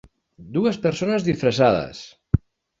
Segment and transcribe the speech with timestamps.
[0.55, 2.05] Dues persones disfressades.